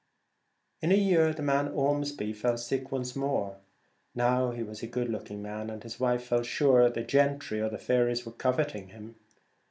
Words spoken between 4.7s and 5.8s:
a good looking man,